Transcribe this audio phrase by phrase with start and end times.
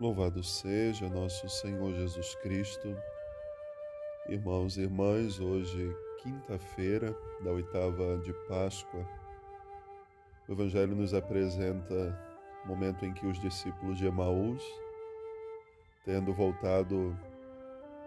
[0.00, 2.96] Louvado seja nosso Senhor Jesus Cristo.
[4.28, 9.06] Irmãos e irmãs, hoje, quinta-feira da oitava de Páscoa,
[10.48, 12.18] o Evangelho nos apresenta
[12.64, 14.62] o momento em que os discípulos de Emaús,
[16.04, 17.16] tendo voltado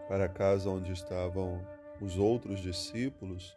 [0.08, 1.66] para a casa onde estavam
[2.02, 3.56] os outros discípulos,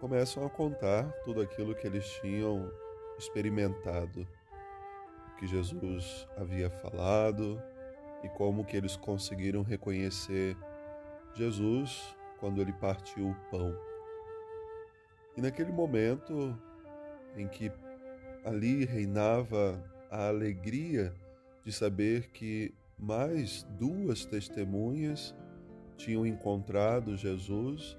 [0.00, 2.70] começam a contar tudo aquilo que eles tinham
[3.18, 4.26] experimentado
[5.38, 7.60] que Jesus havia falado
[8.22, 10.56] e como que eles conseguiram reconhecer
[11.34, 13.76] Jesus quando ele partiu o pão.
[15.36, 16.56] E naquele momento
[17.36, 17.70] em que
[18.44, 21.12] ali reinava a alegria
[21.64, 25.34] de saber que mais duas testemunhas
[25.96, 27.96] tinham encontrado Jesus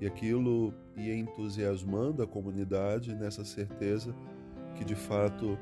[0.00, 4.14] e aquilo ia entusiasmando a comunidade nessa certeza
[4.74, 5.58] que de fato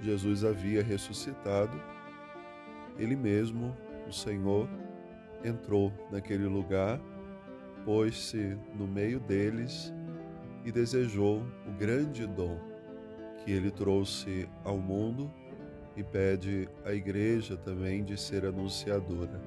[0.00, 1.80] Jesus havia ressuscitado,
[2.98, 3.76] ele mesmo,
[4.08, 4.68] o Senhor,
[5.44, 7.00] entrou naquele lugar,
[7.84, 9.92] pôs-se no meio deles
[10.64, 12.58] e desejou o grande dom
[13.44, 15.32] que ele trouxe ao mundo
[15.96, 19.40] e pede à igreja também de ser anunciadora.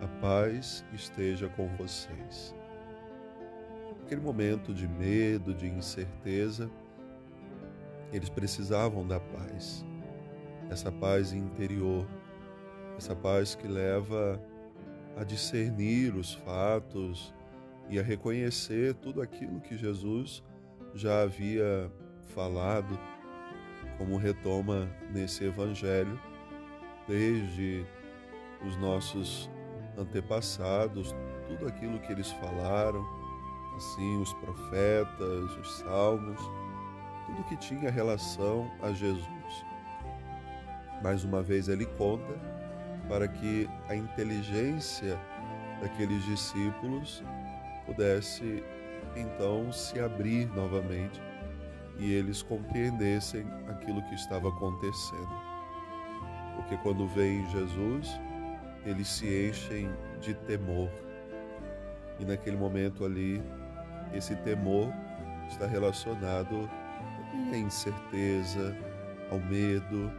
[0.00, 2.54] A paz esteja com vocês.
[4.04, 6.70] Aquele momento de medo, de incerteza,
[8.16, 9.84] eles precisavam da paz,
[10.70, 12.06] essa paz interior,
[12.96, 14.40] essa paz que leva
[15.16, 17.34] a discernir os fatos
[17.88, 20.42] e a reconhecer tudo aquilo que Jesus
[20.94, 21.92] já havia
[22.34, 22.98] falado,
[23.98, 26.18] como retoma nesse Evangelho,
[27.06, 27.84] desde
[28.66, 29.50] os nossos
[29.96, 31.14] antepassados,
[31.48, 33.06] tudo aquilo que eles falaram,
[33.76, 36.40] assim, os profetas, os salmos
[37.26, 39.66] tudo que tinha relação a Jesus.
[41.02, 42.34] Mais uma vez ele conta
[43.08, 45.18] para que a inteligência
[45.80, 47.22] daqueles discípulos
[47.84, 48.62] pudesse
[49.16, 51.20] então se abrir novamente
[51.98, 55.56] e eles compreendessem aquilo que estava acontecendo.
[56.56, 58.20] Porque quando veem Jesus,
[58.84, 59.90] eles se enchem
[60.20, 60.90] de temor.
[62.18, 63.42] E naquele momento ali,
[64.12, 64.92] esse temor
[65.48, 66.68] está relacionado
[67.52, 68.76] à incerteza,
[69.30, 70.10] ao medo.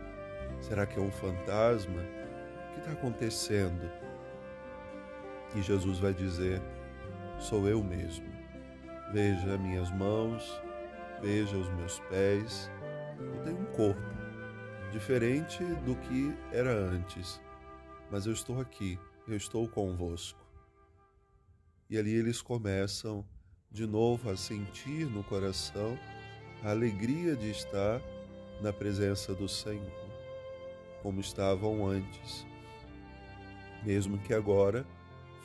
[0.61, 2.01] Será que é um fantasma?
[2.01, 3.89] O que está acontecendo?
[5.55, 6.61] E Jesus vai dizer:
[7.39, 8.27] Sou eu mesmo.
[9.11, 10.61] Veja minhas mãos,
[11.21, 12.69] veja os meus pés.
[13.19, 14.01] Eu tenho um corpo
[14.91, 17.41] diferente do que era antes,
[18.11, 20.39] mas eu estou aqui, eu estou convosco.
[21.89, 23.25] E ali eles começam
[23.71, 25.97] de novo a sentir no coração
[26.67, 28.01] a alegria de estar
[28.61, 29.89] na presença do Senhor,
[31.01, 32.45] como estavam antes,
[33.85, 34.85] mesmo que agora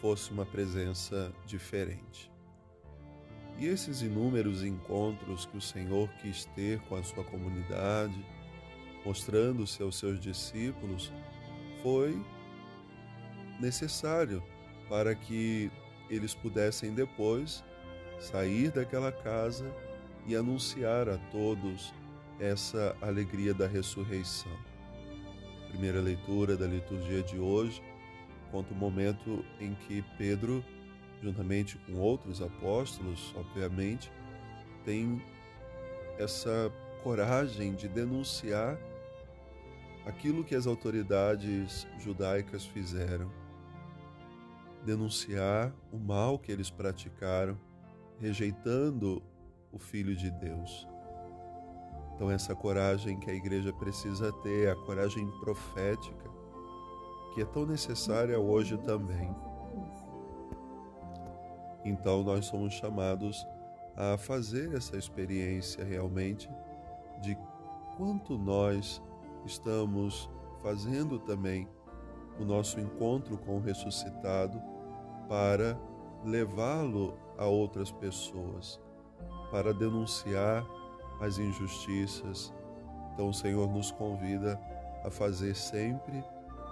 [0.00, 2.28] fosse uma presença diferente.
[3.56, 8.26] E esses inúmeros encontros que o Senhor quis ter com a sua comunidade,
[9.04, 11.12] mostrando-se aos seus discípulos,
[11.84, 12.20] foi
[13.60, 14.42] necessário
[14.88, 15.70] para que
[16.10, 17.62] eles pudessem depois
[18.18, 19.72] sair daquela casa
[20.26, 21.92] e anunciar a todos
[22.38, 24.52] essa alegria da ressurreição.
[25.68, 27.82] Primeira leitura da liturgia de hoje
[28.50, 30.64] conta o momento em que Pedro,
[31.22, 34.12] juntamente com outros apóstolos, obviamente,
[34.84, 35.22] tem
[36.18, 36.70] essa
[37.02, 38.78] coragem de denunciar
[40.04, 43.30] aquilo que as autoridades judaicas fizeram,
[44.84, 47.58] denunciar o mal que eles praticaram,
[48.20, 49.22] rejeitando
[49.72, 50.86] o Filho de Deus.
[52.14, 56.30] Então, essa coragem que a igreja precisa ter, a coragem profética,
[57.34, 59.34] que é tão necessária hoje também.
[61.84, 63.46] Então, nós somos chamados
[63.96, 66.48] a fazer essa experiência realmente
[67.20, 67.36] de
[67.96, 69.02] quanto nós
[69.44, 70.30] estamos
[70.62, 71.68] fazendo também
[72.38, 74.62] o nosso encontro com o ressuscitado
[75.28, 75.78] para
[76.24, 78.80] levá-lo a outras pessoas
[79.50, 80.66] para denunciar
[81.20, 82.52] as injustiças.
[83.12, 84.58] Então o Senhor nos convida
[85.04, 86.24] a fazer sempre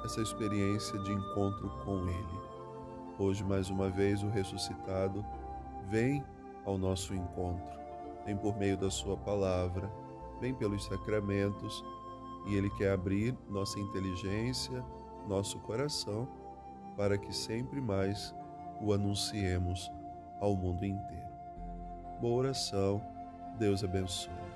[0.05, 2.41] essa experiência de encontro com Ele.
[3.19, 5.25] Hoje, mais uma vez, o ressuscitado
[5.91, 6.25] vem
[6.65, 7.79] ao nosso encontro,
[8.25, 9.91] vem por meio da Sua palavra,
[10.41, 11.85] vem pelos sacramentos
[12.47, 14.83] e Ele quer abrir nossa inteligência,
[15.29, 16.27] nosso coração,
[16.97, 18.35] para que sempre mais
[18.81, 19.91] o anunciemos
[20.41, 21.30] ao mundo inteiro
[22.21, 23.01] boa oração.
[23.59, 24.50] Deus abençoe.